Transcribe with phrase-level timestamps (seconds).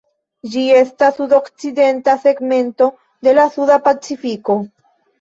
[0.53, 2.91] Ĝi estas sudokcidenta segmento
[3.29, 4.63] de la Suda Pacifiko.